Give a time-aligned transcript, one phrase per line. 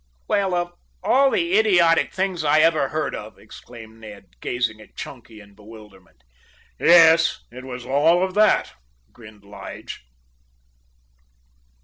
[0.27, 0.73] "Well of
[1.03, 6.23] all the idiotic things I ever heard of!" exclaimed Ned, gazing at Chunky in bewilderment.
[6.79, 8.73] "Yes; it was all of that,"
[9.11, 10.01] grinned Lige.